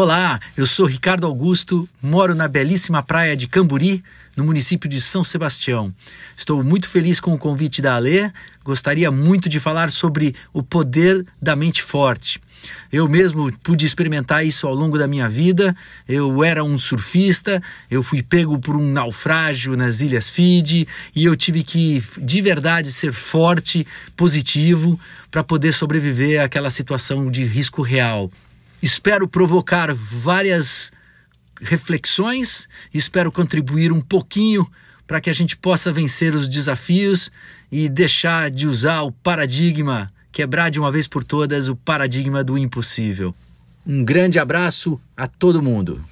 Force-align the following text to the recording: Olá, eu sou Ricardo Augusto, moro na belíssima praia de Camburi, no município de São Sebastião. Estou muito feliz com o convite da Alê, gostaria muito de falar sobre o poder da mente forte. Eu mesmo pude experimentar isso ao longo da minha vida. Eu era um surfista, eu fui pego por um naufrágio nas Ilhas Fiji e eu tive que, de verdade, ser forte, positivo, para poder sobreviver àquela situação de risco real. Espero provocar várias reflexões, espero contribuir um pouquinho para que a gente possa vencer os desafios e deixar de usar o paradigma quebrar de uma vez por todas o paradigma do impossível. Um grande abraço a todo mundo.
Olá, 0.00 0.38
eu 0.56 0.64
sou 0.64 0.86
Ricardo 0.86 1.26
Augusto, 1.26 1.88
moro 2.00 2.32
na 2.32 2.46
belíssima 2.46 3.02
praia 3.02 3.36
de 3.36 3.48
Camburi, 3.48 4.04
no 4.36 4.44
município 4.44 4.88
de 4.88 5.00
São 5.00 5.24
Sebastião. 5.24 5.92
Estou 6.36 6.62
muito 6.62 6.88
feliz 6.88 7.18
com 7.18 7.34
o 7.34 7.38
convite 7.38 7.82
da 7.82 7.96
Alê, 7.96 8.30
gostaria 8.62 9.10
muito 9.10 9.48
de 9.48 9.58
falar 9.58 9.90
sobre 9.90 10.36
o 10.52 10.62
poder 10.62 11.26
da 11.42 11.56
mente 11.56 11.82
forte. 11.82 12.40
Eu 12.92 13.08
mesmo 13.08 13.52
pude 13.60 13.84
experimentar 13.84 14.46
isso 14.46 14.68
ao 14.68 14.74
longo 14.74 14.96
da 14.96 15.08
minha 15.08 15.28
vida. 15.28 15.74
Eu 16.08 16.44
era 16.44 16.62
um 16.62 16.78
surfista, 16.78 17.60
eu 17.90 18.00
fui 18.00 18.22
pego 18.22 18.56
por 18.56 18.76
um 18.76 18.92
naufrágio 18.92 19.76
nas 19.76 20.00
Ilhas 20.00 20.28
Fiji 20.28 20.86
e 21.12 21.24
eu 21.24 21.34
tive 21.34 21.64
que, 21.64 22.00
de 22.18 22.40
verdade, 22.40 22.92
ser 22.92 23.12
forte, 23.12 23.84
positivo, 24.16 24.96
para 25.28 25.42
poder 25.42 25.74
sobreviver 25.74 26.40
àquela 26.40 26.70
situação 26.70 27.28
de 27.28 27.42
risco 27.42 27.82
real. 27.82 28.30
Espero 28.82 29.26
provocar 29.26 29.92
várias 29.92 30.92
reflexões, 31.60 32.68
espero 32.94 33.32
contribuir 33.32 33.92
um 33.92 34.00
pouquinho 34.00 34.70
para 35.06 35.20
que 35.20 35.30
a 35.30 35.34
gente 35.34 35.56
possa 35.56 35.92
vencer 35.92 36.34
os 36.34 36.48
desafios 36.48 37.32
e 37.72 37.88
deixar 37.88 38.50
de 38.50 38.66
usar 38.66 39.02
o 39.02 39.10
paradigma 39.10 40.12
quebrar 40.30 40.70
de 40.70 40.78
uma 40.78 40.92
vez 40.92 41.08
por 41.08 41.24
todas 41.24 41.68
o 41.68 41.74
paradigma 41.74 42.44
do 42.44 42.56
impossível. 42.56 43.34
Um 43.84 44.04
grande 44.04 44.38
abraço 44.38 45.00
a 45.16 45.26
todo 45.26 45.62
mundo. 45.62 46.04